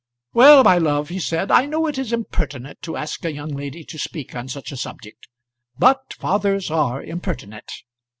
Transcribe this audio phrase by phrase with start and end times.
[0.33, 3.83] "Well, my love," he said, "I know it is impertinent to ask a young lady
[3.83, 5.27] to speak on such a subject;
[5.77, 7.71] but fathers are impertinent.